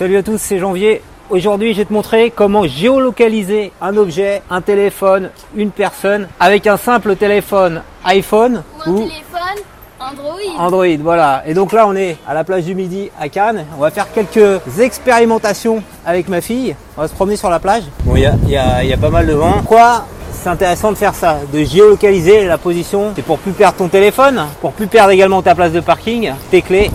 Salut 0.00 0.16
à 0.16 0.22
tous, 0.22 0.38
c'est 0.38 0.58
Janvier. 0.58 1.02
Aujourd'hui, 1.28 1.74
je 1.74 1.80
vais 1.80 1.84
te 1.84 1.92
montrer 1.92 2.32
comment 2.34 2.66
géolocaliser 2.66 3.70
un 3.82 3.94
objet, 3.98 4.40
un 4.48 4.62
téléphone, 4.62 5.28
une 5.54 5.70
personne 5.72 6.26
avec 6.40 6.66
un 6.66 6.78
simple 6.78 7.16
téléphone 7.16 7.82
iPhone 8.06 8.62
Ou 8.86 8.90
un 8.90 8.94
téléphone 9.02 9.60
Android. 10.00 10.38
Android. 10.58 10.96
Voilà. 11.02 11.42
Et 11.46 11.52
donc 11.52 11.74
là, 11.74 11.86
on 11.86 11.94
est 11.94 12.16
à 12.26 12.32
la 12.32 12.44
plage 12.44 12.64
du 12.64 12.74
Midi 12.74 13.10
à 13.20 13.28
Cannes. 13.28 13.66
On 13.76 13.82
va 13.82 13.90
faire 13.90 14.10
quelques 14.10 14.62
expérimentations 14.80 15.82
avec 16.06 16.30
ma 16.30 16.40
fille. 16.40 16.74
On 16.96 17.02
va 17.02 17.08
se 17.08 17.12
promener 17.12 17.36
sur 17.36 17.50
la 17.50 17.58
plage. 17.58 17.82
Bon, 18.04 18.16
il 18.16 18.22
y 18.22 18.26
a, 18.26 18.32
y 18.48 18.56
a- 18.56 18.82
y 18.82 18.94
a 18.94 18.96
pas 18.96 19.10
mal 19.10 19.26
de 19.26 19.34
vent. 19.34 19.52
Pourquoi 19.58 20.06
c'est 20.32 20.48
intéressant 20.48 20.92
de 20.92 20.96
faire 20.96 21.14
ça, 21.14 21.40
de 21.52 21.62
géolocaliser 21.62 22.46
la 22.46 22.56
position? 22.56 23.12
C'est 23.16 23.20
pour 23.22 23.36
plus 23.36 23.52
perdre 23.52 23.76
ton 23.76 23.88
téléphone, 23.88 24.46
pour 24.62 24.72
plus 24.72 24.86
perdre 24.86 25.10
également 25.10 25.42
ta 25.42 25.54
place 25.54 25.72
de 25.72 25.80
parking, 25.80 26.32
tes 26.50 26.62
clés 26.62 26.90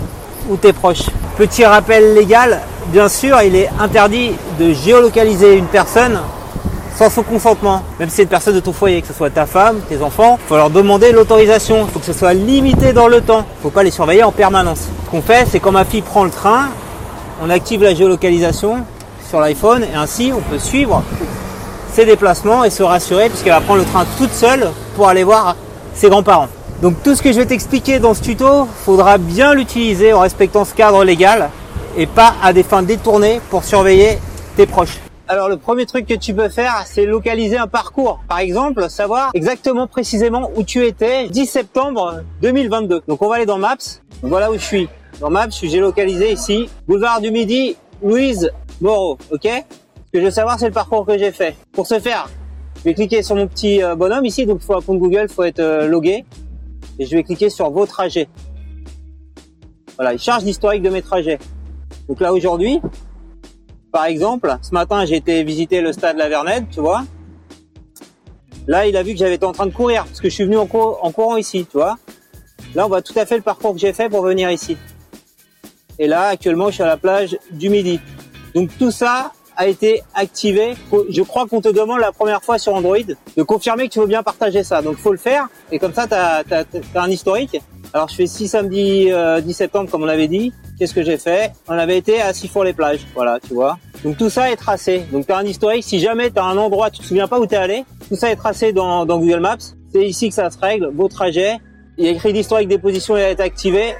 ou 0.50 0.56
tes 0.56 0.72
proches. 0.72 1.06
Petit 1.38 1.64
rappel 1.64 2.14
légal, 2.14 2.60
bien 2.92 3.08
sûr, 3.08 3.40
il 3.42 3.56
est 3.56 3.68
interdit 3.78 4.32
de 4.58 4.72
géolocaliser 4.72 5.56
une 5.56 5.66
personne 5.66 6.18
sans 6.96 7.10
son 7.10 7.22
consentement. 7.22 7.82
Même 8.00 8.08
si 8.08 8.16
c'est 8.16 8.22
une 8.22 8.28
personne 8.28 8.54
de 8.54 8.60
ton 8.60 8.72
foyer, 8.72 9.02
que 9.02 9.08
ce 9.08 9.12
soit 9.12 9.30
ta 9.30 9.46
femme, 9.46 9.80
tes 9.88 10.02
enfants, 10.02 10.38
il 10.42 10.48
faut 10.48 10.56
leur 10.56 10.70
demander 10.70 11.12
l'autorisation. 11.12 11.84
Il 11.86 11.92
faut 11.92 11.98
que 11.98 12.06
ce 12.06 12.12
soit 12.12 12.34
limité 12.34 12.92
dans 12.92 13.08
le 13.08 13.20
temps. 13.20 13.44
Il 13.58 13.62
faut 13.62 13.70
pas 13.70 13.82
les 13.82 13.90
surveiller 13.90 14.22
en 14.22 14.32
permanence. 14.32 14.88
Ce 15.04 15.10
qu'on 15.10 15.22
fait, 15.22 15.46
c'est 15.50 15.60
quand 15.60 15.72
ma 15.72 15.84
fille 15.84 16.02
prend 16.02 16.24
le 16.24 16.30
train, 16.30 16.68
on 17.42 17.50
active 17.50 17.82
la 17.82 17.94
géolocalisation 17.94 18.78
sur 19.28 19.40
l'iPhone 19.40 19.84
et 19.84 19.94
ainsi 19.94 20.32
on 20.34 20.40
peut 20.40 20.58
suivre 20.58 21.02
ses 21.92 22.06
déplacements 22.06 22.64
et 22.64 22.70
se 22.70 22.82
rassurer 22.82 23.28
puisqu'elle 23.28 23.52
va 23.52 23.60
prendre 23.60 23.80
le 23.80 23.86
train 23.86 24.06
toute 24.16 24.32
seule 24.32 24.70
pour 24.94 25.08
aller 25.08 25.24
voir 25.24 25.56
ses 25.94 26.08
grands-parents. 26.08 26.48
Donc 26.82 27.02
tout 27.02 27.14
ce 27.14 27.22
que 27.22 27.32
je 27.32 27.38
vais 27.38 27.46
t'expliquer 27.46 27.98
dans 27.98 28.14
ce 28.14 28.22
tuto, 28.22 28.68
faudra 28.84 29.18
bien 29.18 29.54
l'utiliser 29.54 30.12
en 30.12 30.20
respectant 30.20 30.64
ce 30.64 30.74
cadre 30.74 31.04
légal 31.04 31.50
et 31.96 32.06
pas 32.06 32.34
à 32.42 32.52
des 32.52 32.62
fins 32.62 32.82
détournées 32.82 33.40
pour 33.50 33.64
surveiller 33.64 34.18
tes 34.56 34.66
proches. 34.66 34.98
Alors 35.28 35.48
le 35.48 35.56
premier 35.56 35.86
truc 35.86 36.06
que 36.06 36.14
tu 36.14 36.34
peux 36.34 36.48
faire, 36.48 36.84
c'est 36.86 37.04
localiser 37.04 37.56
un 37.56 37.66
parcours. 37.66 38.20
Par 38.28 38.38
exemple, 38.38 38.88
savoir 38.88 39.30
exactement 39.34 39.88
précisément 39.88 40.50
où 40.54 40.62
tu 40.62 40.84
étais 40.86 41.28
10 41.28 41.46
septembre 41.46 42.22
2022. 42.42 43.02
Donc 43.08 43.22
on 43.22 43.28
va 43.28 43.36
aller 43.36 43.46
dans 43.46 43.58
Maps. 43.58 43.76
Voilà 44.22 44.50
où 44.52 44.54
je 44.54 44.64
suis. 44.64 44.88
Dans 45.20 45.30
Maps, 45.30 45.46
je 45.46 45.56
suis 45.56 45.70
géolocalisé 45.70 46.32
ici, 46.32 46.68
boulevard 46.86 47.20
du 47.20 47.30
Midi, 47.30 47.76
Louise 48.02 48.52
Moreau. 48.80 49.18
Ok? 49.32 49.44
Ce 49.44 50.10
que 50.12 50.20
je 50.20 50.24
veux 50.24 50.30
savoir, 50.30 50.60
c'est 50.60 50.66
le 50.66 50.72
parcours 50.72 51.04
que 51.04 51.18
j'ai 51.18 51.32
fait. 51.32 51.56
Pour 51.72 51.88
ce 51.88 51.98
faire, 51.98 52.28
je 52.78 52.84
vais 52.84 52.94
cliquer 52.94 53.22
sur 53.24 53.34
mon 53.34 53.48
petit 53.48 53.82
euh, 53.82 53.96
bonhomme 53.96 54.24
ici. 54.24 54.46
Donc 54.46 54.58
il 54.62 54.64
faut 54.64 54.76
un 54.76 54.80
compte 54.80 54.98
Google, 54.98 55.26
il 55.28 55.34
faut 55.34 55.42
être 55.42 55.58
euh, 55.58 55.88
logué. 55.88 56.24
Et 57.00 57.06
je 57.06 57.16
vais 57.16 57.24
cliquer 57.24 57.50
sur 57.50 57.68
vos 57.70 57.84
trajets. 57.84 58.28
Voilà, 59.96 60.12
il 60.12 60.20
charge 60.20 60.44
l'historique 60.44 60.82
de 60.82 60.90
mes 60.90 61.02
trajets. 61.02 61.38
Donc 62.08 62.20
là 62.20 62.32
aujourd'hui, 62.32 62.80
par 63.92 64.04
exemple, 64.06 64.56
ce 64.62 64.72
matin 64.72 65.04
j'ai 65.04 65.16
été 65.16 65.42
visiter 65.44 65.80
le 65.80 65.92
stade 65.92 66.16
La 66.16 66.28
Vernette, 66.28 66.64
tu 66.70 66.80
vois. 66.80 67.04
Là, 68.68 68.86
il 68.86 68.96
a 68.96 69.02
vu 69.04 69.12
que 69.12 69.18
j'avais 69.18 69.36
été 69.36 69.46
en 69.46 69.52
train 69.52 69.66
de 69.66 69.72
courir 69.72 70.04
parce 70.04 70.20
que 70.20 70.28
je 70.28 70.34
suis 70.34 70.44
venu 70.44 70.56
en, 70.58 70.66
cour- 70.66 70.98
en 71.02 71.12
courant 71.12 71.36
ici, 71.36 71.66
tu 71.70 71.76
vois. 71.76 71.98
Là, 72.74 72.84
on 72.84 72.88
voit 72.88 73.00
tout 73.00 73.16
à 73.16 73.24
fait 73.24 73.36
le 73.36 73.42
parcours 73.42 73.72
que 73.72 73.78
j'ai 73.78 73.92
fait 73.92 74.08
pour 74.08 74.22
venir 74.22 74.50
ici. 74.50 74.76
Et 76.00 76.08
là, 76.08 76.26
actuellement, 76.28 76.66
je 76.68 76.74
suis 76.74 76.82
à 76.82 76.86
la 76.86 76.96
plage 76.96 77.38
du 77.52 77.70
Midi. 77.70 78.00
Donc 78.54 78.70
tout 78.78 78.90
ça 78.90 79.32
a 79.56 79.68
été 79.68 80.02
activé. 80.14 80.74
Je 81.08 81.22
crois 81.22 81.46
qu'on 81.46 81.60
te 81.60 81.68
demande 81.68 82.00
la 82.00 82.12
première 82.12 82.42
fois 82.42 82.58
sur 82.58 82.74
Android 82.74 82.98
de 83.36 83.42
confirmer 83.42 83.88
que 83.88 83.92
tu 83.94 84.00
veux 84.00 84.06
bien 84.06 84.22
partager 84.22 84.64
ça. 84.64 84.82
Donc 84.82 84.96
faut 84.96 85.12
le 85.12 85.18
faire. 85.18 85.48
Et 85.70 85.78
comme 85.78 85.94
ça, 85.94 86.06
tu 86.08 86.14
as, 86.14 86.64
un 87.00 87.10
historique. 87.10 87.60
Alors 87.94 88.08
je 88.08 88.16
fais 88.16 88.26
6 88.26 88.48
samedi 88.48 89.12
euh, 89.12 89.40
10 89.40 89.54
septembre 89.54 89.90
comme 89.90 90.02
on 90.02 90.06
l'avait 90.06 90.28
dit. 90.28 90.52
Qu'est-ce 90.78 90.92
que 90.92 91.02
j'ai 91.02 91.16
fait 91.16 91.52
On 91.68 91.72
avait 91.72 91.96
été 91.96 92.20
à 92.20 92.32
Sifour-les-Plages. 92.34 93.06
Voilà, 93.14 93.38
tu 93.40 93.54
vois. 93.54 93.78
Donc 94.04 94.18
tout 94.18 94.28
ça 94.28 94.50
est 94.50 94.56
tracé. 94.56 95.04
Donc 95.10 95.26
tu 95.26 95.32
as 95.32 95.38
un 95.38 95.44
historique. 95.44 95.84
Si 95.84 95.98
jamais 96.00 96.30
tu 96.30 96.38
as 96.38 96.44
un 96.44 96.56
endroit, 96.58 96.90
tu 96.90 97.00
te 97.00 97.06
souviens 97.06 97.28
pas 97.28 97.40
où 97.40 97.46
tu 97.46 97.54
es 97.54 97.58
allé, 97.58 97.84
tout 98.08 98.16
ça 98.16 98.30
est 98.30 98.36
tracé 98.36 98.72
dans, 98.72 99.06
Google 99.06 99.40
Maps. 99.40 99.56
C'est 99.92 100.06
ici 100.06 100.28
que 100.28 100.34
ça 100.34 100.50
se 100.50 100.58
règle. 100.58 100.90
Vos 100.94 101.08
trajets. 101.08 101.56
Il 101.96 102.04
y 102.04 102.08
a 102.08 102.10
écrit 102.10 102.32
l'historique 102.32 102.68
des 102.68 102.78
positions 102.78 103.16
et 103.16 103.24
a 103.24 103.30
été 103.30 103.42
activé. 103.42 103.94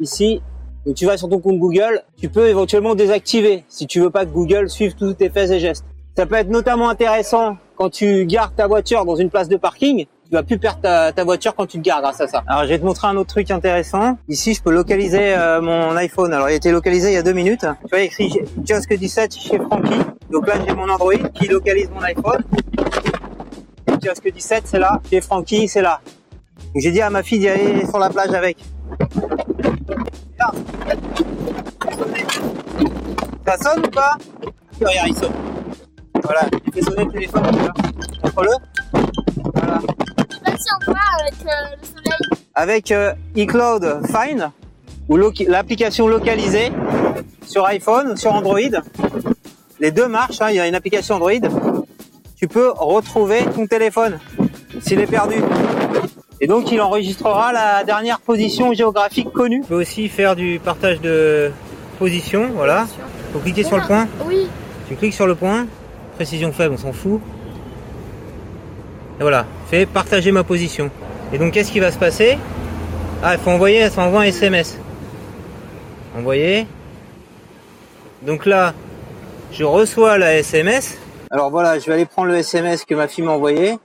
Ici, 0.00 0.40
donc 0.86 0.94
tu 0.94 1.04
vas 1.04 1.18
sur 1.18 1.28
ton 1.28 1.40
compte 1.40 1.58
Google, 1.58 2.02
tu 2.16 2.30
peux 2.30 2.48
éventuellement 2.48 2.94
désactiver 2.94 3.64
si 3.68 3.86
tu 3.86 4.00
veux 4.00 4.10
pas 4.10 4.24
que 4.24 4.30
Google 4.30 4.70
suive 4.70 4.94
tous 4.94 5.12
tes 5.12 5.28
faits 5.28 5.50
et 5.50 5.60
gestes. 5.60 5.84
Ça 6.16 6.24
peut 6.24 6.36
être 6.36 6.48
notamment 6.48 6.88
intéressant 6.88 7.56
quand 7.74 7.90
tu 7.90 8.24
gardes 8.24 8.54
ta 8.56 8.66
voiture 8.66 9.04
dans 9.04 9.16
une 9.16 9.28
place 9.28 9.48
de 9.48 9.56
parking. 9.56 10.06
Tu 10.28 10.32
vas 10.32 10.42
plus 10.42 10.58
perdre 10.58 10.80
ta, 10.80 11.24
voiture 11.24 11.54
quand 11.54 11.66
tu 11.66 11.78
te 11.78 11.84
gares 11.84 12.00
grâce 12.00 12.20
à 12.20 12.26
ça. 12.26 12.42
Alors 12.48 12.64
je 12.64 12.68
vais 12.70 12.78
te 12.80 12.84
montrer 12.84 13.06
un 13.06 13.16
autre 13.16 13.28
truc 13.28 13.48
intéressant. 13.52 14.18
Ici, 14.28 14.54
je 14.54 14.62
peux 14.62 14.72
localiser 14.72 15.34
euh, 15.36 15.60
mon 15.60 15.94
iPhone. 15.96 16.32
Alors 16.32 16.48
il 16.48 16.52
a 16.52 16.56
été 16.56 16.72
localisé 16.72 17.10
il 17.10 17.14
y 17.14 17.16
a 17.16 17.22
deux 17.22 17.32
minutes. 17.32 17.60
Tu 17.82 17.88
vois, 17.90 18.00
écrit 18.00 18.40
kiosque 18.66 18.92
17 18.92 19.36
chez 19.36 19.58
Francky. 19.58 19.94
Donc 20.32 20.48
là, 20.48 20.54
j'ai 20.66 20.74
mon 20.74 20.88
Android 20.88 21.12
qui 21.32 21.46
localise 21.46 21.88
mon 21.90 22.02
iPhone. 22.02 22.42
Kiosque 24.02 24.32
17, 24.32 24.62
c'est 24.66 24.78
là. 24.80 25.00
Chez 25.08 25.20
Francky, 25.20 25.68
c'est 25.68 25.82
là. 25.82 26.00
J'ai 26.74 26.90
dit 26.90 27.00
à 27.00 27.10
ma 27.10 27.22
fille 27.22 27.38
d'y 27.38 27.48
aller 27.48 27.86
sur 27.86 28.00
la 28.00 28.10
plage 28.10 28.34
avec. 28.34 28.58
Là. 30.38 30.50
Ça 33.46 33.56
sonne 33.58 33.86
ou 33.86 33.90
pas? 33.90 34.16
Regarde, 34.80 35.08
il 35.08 35.14
sonne. 35.14 35.32
Voilà, 36.20 36.40
il 36.66 36.72
fait 36.72 36.82
sonner 36.82 37.04
le 37.04 37.12
téléphone. 37.12 37.42
Montre-le. 38.24 38.50
Voilà. 39.54 39.80
Avec 40.56 41.34
euh, 41.42 41.76
le 41.80 41.86
soleil. 41.86 42.42
Avec 42.54 42.92
euh, 42.92 43.12
iCloud 43.34 44.00
Find, 44.06 44.50
ou 45.08 45.16
l'application 45.48 46.08
localisée 46.08 46.72
sur 47.46 47.64
iPhone 47.66 48.12
ou 48.12 48.16
sur 48.16 48.32
Android, 48.32 48.58
les 49.78 49.90
deux 49.90 50.08
marchent. 50.08 50.40
hein, 50.40 50.48
il 50.50 50.56
y 50.56 50.60
a 50.60 50.66
une 50.66 50.74
application 50.74 51.16
Android. 51.16 51.32
Tu 52.36 52.48
peux 52.48 52.70
retrouver 52.70 53.44
ton 53.54 53.66
téléphone 53.66 54.18
s'il 54.80 55.00
est 55.00 55.06
perdu. 55.06 55.36
Et 56.40 56.46
donc 56.46 56.70
il 56.70 56.80
enregistrera 56.80 57.52
la 57.52 57.82
dernière 57.84 58.20
position 58.20 58.72
géographique 58.74 59.32
connue. 59.32 59.62
Tu 59.62 59.68
peux 59.68 59.80
aussi 59.80 60.08
faire 60.08 60.36
du 60.36 60.60
partage 60.62 61.00
de 61.00 61.50
position, 61.98 62.50
voilà. 62.54 62.86
Faut 63.32 63.38
cliquer 63.38 63.64
sur 63.64 63.76
le 63.78 63.86
point. 63.86 64.06
Oui. 64.26 64.48
Tu 64.88 64.96
cliques 64.96 65.14
sur 65.14 65.26
le 65.26 65.34
point, 65.34 65.66
précision 66.16 66.52
faible, 66.52 66.74
on 66.74 66.78
s'en 66.78 66.92
fout. 66.92 67.20
Et 69.18 69.22
voilà, 69.22 69.46
fais 69.68 69.86
partager 69.86 70.32
ma 70.32 70.44
position. 70.44 70.90
Et 71.32 71.38
donc 71.38 71.52
qu'est-ce 71.52 71.72
qui 71.72 71.80
va 71.80 71.90
se 71.90 71.98
passer? 71.98 72.38
Ah, 73.22 73.34
il 73.34 73.40
faut 73.40 73.50
envoyer, 73.50 73.88
ça 73.90 74.02
envoie 74.02 74.20
un 74.20 74.24
SMS. 74.24 74.78
Envoyer. 76.16 76.66
Donc 78.22 78.46
là, 78.46 78.74
je 79.52 79.64
reçois 79.64 80.18
la 80.18 80.36
SMS. 80.36 80.98
Alors 81.30 81.50
voilà, 81.50 81.78
je 81.78 81.86
vais 81.86 81.94
aller 81.94 82.06
prendre 82.06 82.28
le 82.28 82.36
SMS 82.36 82.84
que 82.84 82.94
ma 82.94 83.08
fille 83.08 83.24
m'a 83.24 83.32
envoyé. 83.32 83.78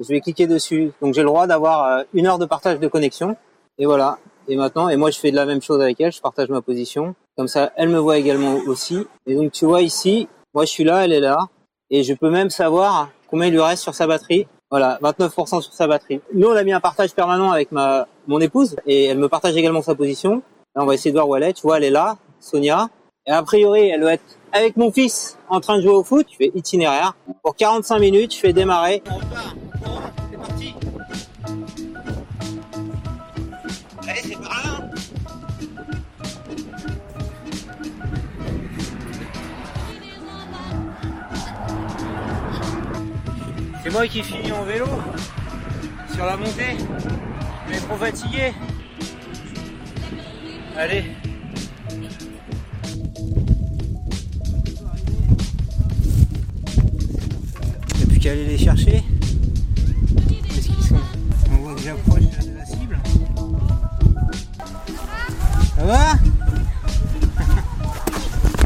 Je 0.00 0.08
vais 0.08 0.20
cliquer 0.20 0.46
dessus. 0.46 0.92
Donc 1.00 1.14
j'ai 1.14 1.22
le 1.22 1.26
droit 1.26 1.46
d'avoir 1.46 1.84
euh, 1.84 2.02
une 2.14 2.26
heure 2.26 2.38
de 2.38 2.46
partage 2.46 2.78
de 2.78 2.88
connexion. 2.88 3.36
Et 3.78 3.86
voilà. 3.86 4.18
Et 4.48 4.56
maintenant, 4.56 4.88
et 4.88 4.96
moi 4.96 5.10
je 5.10 5.18
fais 5.18 5.30
de 5.30 5.36
la 5.36 5.44
même 5.44 5.60
chose 5.60 5.80
avec 5.80 6.00
elle, 6.00 6.10
je 6.10 6.20
partage 6.20 6.48
ma 6.48 6.62
position. 6.62 7.14
Comme 7.36 7.48
ça, 7.48 7.72
elle 7.76 7.90
me 7.90 7.98
voit 7.98 8.16
également 8.16 8.54
aussi. 8.66 9.06
Et 9.26 9.34
donc 9.34 9.52
tu 9.52 9.66
vois 9.66 9.82
ici, 9.82 10.26
moi 10.54 10.64
je 10.64 10.70
suis 10.70 10.84
là, 10.84 11.04
elle 11.04 11.12
est 11.12 11.20
là. 11.20 11.48
Et 11.90 12.02
je 12.02 12.14
peux 12.14 12.30
même 12.30 12.50
savoir 12.50 13.10
combien 13.28 13.48
il 13.48 13.52
lui 13.52 13.60
reste 13.60 13.82
sur 13.82 13.94
sa 13.94 14.06
batterie. 14.06 14.46
Voilà, 14.70 14.98
29% 15.02 15.62
sur 15.62 15.72
sa 15.72 15.86
batterie. 15.86 16.20
Nous, 16.34 16.46
on 16.46 16.54
a 16.54 16.62
mis 16.62 16.72
un 16.72 16.80
partage 16.80 17.14
permanent 17.14 17.50
avec 17.50 17.72
ma 17.72 18.06
mon 18.26 18.40
épouse 18.40 18.76
et 18.86 19.06
elle 19.06 19.18
me 19.18 19.28
partage 19.28 19.56
également 19.56 19.80
sa 19.80 19.94
position. 19.94 20.42
Là, 20.76 20.82
on 20.82 20.86
va 20.86 20.94
essayer 20.94 21.10
de 21.10 21.16
voir 21.16 21.28
où 21.28 21.36
elle 21.36 21.44
est. 21.44 21.54
Tu 21.54 21.62
vois, 21.62 21.78
elle 21.78 21.84
est 21.84 21.90
là, 21.90 22.18
Sonia. 22.38 22.90
Et 23.26 23.30
a 23.30 23.42
priori, 23.42 23.88
elle 23.88 24.00
doit 24.00 24.14
être 24.14 24.38
avec 24.52 24.76
mon 24.76 24.92
fils 24.92 25.38
en 25.48 25.60
train 25.60 25.78
de 25.78 25.82
jouer 25.82 25.94
au 25.94 26.04
foot. 26.04 26.26
Je 26.30 26.36
fais 26.36 26.52
itinéraire. 26.54 27.14
Pour 27.42 27.56
45 27.56 27.98
minutes, 27.98 28.34
je 28.34 28.40
fais 28.40 28.52
démarrer. 28.52 29.02
C'est 43.88 43.94
moi 43.94 44.06
qui 44.06 44.22
finis 44.22 44.52
en 44.52 44.64
vélo 44.64 44.84
sur 46.14 46.26
la 46.26 46.36
montée. 46.36 46.76
Mais 47.70 47.78
trop 47.78 47.96
fatigué. 47.96 48.52
Allez. 50.76 51.04
Il 57.94 57.96
n'y 57.96 58.02
a 58.02 58.06
plus 58.06 58.18
qu'à 58.18 58.32
aller 58.32 58.44
les 58.44 58.58
chercher. 58.58 59.02
Qu'est-ce 60.28 60.66
qu'ils 60.66 60.84
sont 60.84 60.96
On 61.50 61.56
voit 61.62 61.74
que 61.74 61.80
j'approche 61.80 62.20
de 62.20 62.58
la 62.58 62.66
cible. 62.66 62.98
Ça 65.78 65.84
va? 65.86 66.12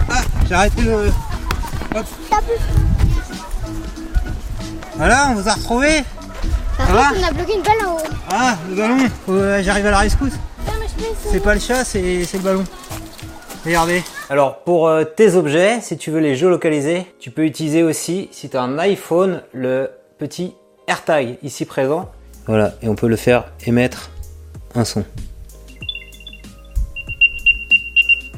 Ah, 0.09 0.23
j'ai 0.49 0.55
arrêté 0.55 0.83
le. 0.83 1.13
Hop. 1.95 2.07
Voilà, 5.05 5.31
on 5.31 5.35
vous 5.35 5.49
a 5.49 5.55
retrouvé. 5.55 6.05
Par 6.79 6.87
Ça 6.87 6.93
va 6.93 7.09
contre, 7.09 7.19
on 7.19 7.27
a 7.27 7.33
bloqué 7.33 7.55
une 7.57 7.63
balle 7.63 7.89
en 7.89 7.97
haut. 7.97 8.15
Ah, 8.31 8.57
le 8.71 8.77
ballon. 8.77 8.99
Euh, 9.31 9.61
J'arrive 9.61 9.87
à 9.87 9.91
la 9.91 9.99
rescousse. 9.99 10.35
C'est 11.29 11.43
pas 11.43 11.55
le 11.55 11.61
chat, 11.61 11.85
c'est 11.85 12.23
c'est 12.25 12.37
le 12.37 12.45
ballon. 12.45 12.63
Regardez. 13.65 14.05
Alors 14.31 14.61
pour 14.61 14.87
euh, 14.87 15.03
tes 15.03 15.35
objets, 15.35 15.81
si 15.81 15.99
tu 15.99 16.13
veux 16.13 16.21
les 16.21 16.37
géolocaliser, 16.37 17.05
tu 17.19 17.33
peux 17.33 17.45
utiliser 17.45 17.83
aussi, 17.83 18.29
si 18.31 18.49
tu 18.49 18.57
as 18.57 18.63
un 18.63 18.79
iPhone, 18.79 19.43
le 19.53 19.91
petit 20.19 20.55
AirTag 20.87 21.37
ici 21.43 21.65
présent. 21.65 22.09
Voilà, 22.47 22.75
et 22.81 22.89
on 22.89 22.95
peut 22.95 23.09
le 23.09 23.17
faire 23.17 23.47
émettre 23.67 24.09
un 24.77 24.85
son. 24.85 25.05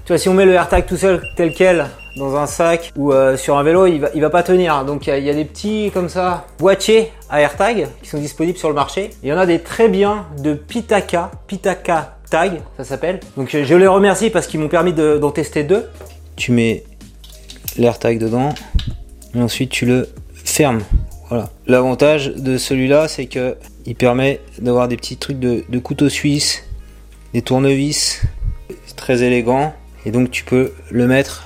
Tu 0.06 0.08
vois, 0.08 0.16
si 0.16 0.30
on 0.30 0.34
met 0.34 0.46
le 0.46 0.54
AirTag 0.54 0.86
tout 0.86 0.96
seul 0.96 1.28
tel 1.36 1.52
quel 1.52 1.90
dans 2.16 2.36
un 2.36 2.46
sac 2.46 2.92
ou 2.96 3.12
euh, 3.12 3.36
sur 3.36 3.56
un 3.58 3.62
vélo, 3.62 3.86
il 3.86 4.00
va, 4.00 4.10
va 4.14 4.30
pas 4.30 4.42
tenir. 4.42 4.84
Donc 4.84 5.06
il 5.06 5.24
y, 5.24 5.30
a 5.30 5.34
des 5.34 5.44
petits 5.44 5.90
comme 5.92 6.08
ça 6.08 6.46
boîtiers 6.58 7.10
à 7.28 7.40
AirTag 7.40 7.88
qui 8.02 8.08
sont 8.08 8.18
disponibles 8.18 8.58
sur 8.58 8.68
le 8.68 8.74
marché. 8.74 9.10
Il 9.22 9.28
y 9.28 9.32
en 9.32 9.38
a 9.38 9.46
des 9.46 9.60
très 9.60 9.88
bien 9.88 10.26
de 10.38 10.54
Pitaka, 10.54 11.30
Pitaka 11.46 12.18
Tag, 12.30 12.60
ça 12.76 12.84
s'appelle. 12.84 13.20
Donc 13.36 13.50
je 13.50 13.74
les 13.74 13.86
remercie 13.86 14.30
parce 14.30 14.46
qu'ils 14.46 14.60
m'ont 14.60 14.68
permis 14.68 14.92
d'en 14.92 15.30
tester 15.30 15.64
deux. 15.64 15.88
Tu 16.36 16.52
mets 16.52 16.84
l'AirTag 17.76 18.18
dedans 18.18 18.50
et 19.34 19.40
ensuite 19.40 19.70
tu 19.70 19.86
le 19.86 20.08
fermes. 20.32 20.82
Voilà. 21.28 21.50
L'avantage 21.66 22.28
de 22.34 22.58
celui-là, 22.58 23.08
c'est 23.08 23.26
que 23.26 23.56
il 23.86 23.94
permet 23.94 24.40
d'avoir 24.58 24.88
des 24.88 24.96
petits 24.96 25.16
trucs 25.16 25.38
de, 25.38 25.64
de 25.68 25.78
couteau 25.78 26.08
suisse, 26.08 26.64
des 27.34 27.42
tournevis, 27.42 28.22
très 28.96 29.22
élégant. 29.22 29.74
Et 30.06 30.10
donc 30.10 30.30
tu 30.30 30.44
peux 30.44 30.72
le 30.90 31.06
mettre 31.06 31.44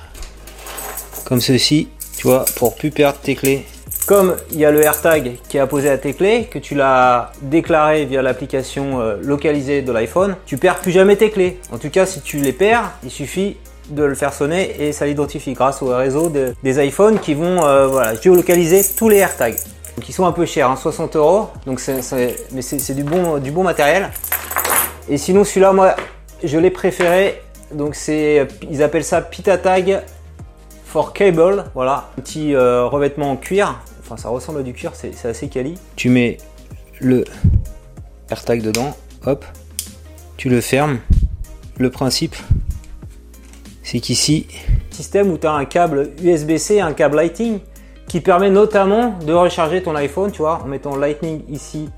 comme 1.28 1.42
ceci, 1.42 1.88
tu 2.16 2.26
vois, 2.26 2.46
pour 2.56 2.74
plus 2.74 2.90
perdre 2.90 3.18
tes 3.18 3.34
clés. 3.34 3.66
Comme 4.06 4.36
il 4.50 4.58
y 4.58 4.64
a 4.64 4.70
le 4.70 4.82
AirTag 4.82 5.36
qui 5.46 5.58
est 5.58 5.60
apposé 5.60 5.90
à 5.90 5.98
tes 5.98 6.14
clés, 6.14 6.48
que 6.50 6.58
tu 6.58 6.74
l'as 6.74 7.32
déclaré 7.42 8.06
via 8.06 8.22
l'application 8.22 9.00
euh, 9.00 9.16
localisée 9.20 9.82
de 9.82 9.92
l'iPhone, 9.92 10.36
tu 10.46 10.56
perds 10.56 10.78
plus 10.78 10.90
jamais 10.90 11.16
tes 11.16 11.30
clés. 11.30 11.60
En 11.70 11.76
tout 11.76 11.90
cas, 11.90 12.06
si 12.06 12.22
tu 12.22 12.38
les 12.38 12.54
perds, 12.54 12.92
il 13.04 13.10
suffit 13.10 13.58
de 13.90 14.04
le 14.04 14.14
faire 14.14 14.32
sonner 14.32 14.74
et 14.80 14.92
ça 14.92 15.04
l'identifie 15.04 15.52
grâce 15.52 15.82
au 15.82 15.94
réseau 15.94 16.32
des 16.62 16.86
iPhones 16.86 17.18
qui 17.18 17.34
vont 17.34 17.62
euh, 17.62 17.86
voilà, 17.86 18.14
géolocaliser 18.14 18.82
tous 18.96 19.10
les 19.10 19.18
AirTags. 19.18 19.56
Donc 19.96 20.08
ils 20.08 20.12
sont 20.12 20.24
un 20.24 20.32
peu 20.32 20.46
chers, 20.46 20.78
60 20.78 21.14
hein, 21.14 21.18
euros, 21.18 21.48
donc 21.66 21.80
mais 22.52 22.62
c'est 22.62 22.94
du 22.94 23.02
bon, 23.02 23.36
du 23.36 23.50
bon 23.50 23.64
matériel. 23.64 24.10
Et 25.10 25.18
sinon 25.18 25.44
celui-là, 25.44 25.72
moi, 25.72 25.94
je 26.42 26.56
l'ai 26.56 26.70
préféré 26.70 27.42
donc 27.72 27.94
c'est, 27.94 28.48
ils 28.70 28.82
appellent 28.82 29.04
ça 29.04 29.20
Pitatag 29.20 30.02
for 30.88 31.12
Cable. 31.12 31.66
Voilà, 31.74 32.08
un 32.16 32.22
petit 32.22 32.54
euh, 32.54 32.86
revêtement 32.86 33.30
en 33.30 33.36
cuir. 33.36 33.80
Enfin, 34.00 34.16
ça 34.16 34.30
ressemble 34.30 34.60
à 34.60 34.62
du 34.62 34.72
cuir, 34.72 34.92
c'est 34.94 35.28
assez 35.28 35.48
quali. 35.48 35.74
Tu 35.96 36.08
mets 36.08 36.38
le 36.98 37.24
AirTag 38.30 38.62
dedans, 38.62 38.96
hop, 39.26 39.44
tu 40.36 40.48
le 40.48 40.60
fermes. 40.60 40.98
Le 41.76 41.90
principe, 41.90 42.34
c'est 43.84 44.00
qu'ici, 44.00 44.46
système 44.90 45.30
où 45.30 45.38
tu 45.38 45.46
as 45.46 45.52
un 45.52 45.64
câble 45.64 46.10
USB-C, 46.20 46.80
un 46.80 46.92
câble 46.92 47.16
Lightning, 47.16 47.60
qui 48.08 48.20
permet 48.20 48.50
notamment 48.50 49.16
de 49.24 49.32
recharger 49.32 49.82
ton 49.82 49.94
iPhone, 49.94 50.32
tu 50.32 50.38
vois, 50.38 50.60
en 50.64 50.66
mettant 50.66 50.96
Lightning 50.96 51.42
ici, 51.48 51.88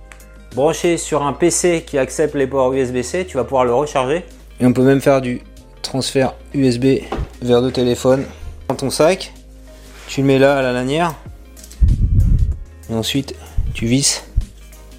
branché 0.55 0.99
sur 0.99 1.23
un 1.23 1.33
PC 1.33 1.85
qui 1.87 1.97
accepte 1.97 2.35
les 2.35 2.47
ports 2.47 2.75
USB-C, 2.75 3.25
tu 3.27 3.39
vas 3.39 3.45
pouvoir 3.45 3.65
le 3.65 3.73
recharger. 3.73 4.25
Et 4.61 4.67
on 4.67 4.73
peut 4.75 4.83
même 4.83 5.01
faire 5.01 5.23
du 5.23 5.41
transfert 5.81 6.35
USB 6.53 6.99
vers 7.41 7.63
le 7.63 7.71
téléphone 7.71 8.27
ton 8.75 8.91
sac. 8.91 9.33
Tu 10.09 10.23
le 10.23 10.27
mets 10.27 10.39
là 10.39 10.59
à 10.59 10.63
la 10.63 10.73
lanière. 10.73 11.15
Et 12.91 12.95
ensuite, 12.95 13.35
tu 13.75 13.87
visses 13.87 14.25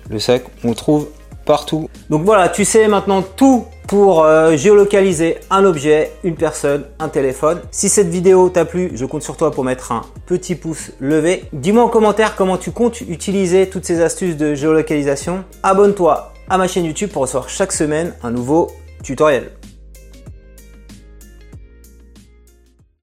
le 0.10 0.20
sac. 0.20 0.44
On 0.64 0.74
trouve 0.74 1.08
partout. 1.46 1.90
Donc 2.10 2.24
voilà, 2.24 2.50
tu 2.50 2.66
sais 2.66 2.88
maintenant 2.88 3.22
tout 3.22 3.66
pour 3.88 4.24
euh, 4.24 4.56
géolocaliser 4.56 5.38
un 5.50 5.66
objet, 5.66 6.14
une 6.24 6.36
personne, 6.36 6.86
un 7.00 7.10
téléphone. 7.10 7.60
Si 7.72 7.90
cette 7.90 8.08
vidéo 8.08 8.48
t'a 8.50 8.64
plu, 8.64 8.92
je 8.94 9.06
compte 9.06 9.22
sur 9.22 9.36
toi 9.36 9.52
pour 9.52 9.66
mettre 9.66 9.92
un 9.92 10.04
petit 10.26 10.56
pouce 10.56 10.92
levé. 11.02 11.44
Dis-moi 11.52 11.84
en 11.84 11.90
commentaire 11.90 12.36
comment 12.38 12.58
tu 12.58 12.72
comptes 12.72 13.02
utiliser 13.02 13.68
toutes 13.68 13.86
ces 13.86 14.02
astuces 14.02 14.38
de 14.38 14.56
géolocalisation. 14.56 15.44
Abonne-toi 15.62 16.32
à 16.50 16.58
ma 16.58 16.68
chaîne 16.68 16.86
YouTube 16.86 17.10
pour 17.12 17.24
recevoir 17.24 17.50
chaque 17.50 17.74
semaine 17.74 18.14
un 18.24 18.32
nouveau 18.32 18.72
tutoriel. 19.04 19.52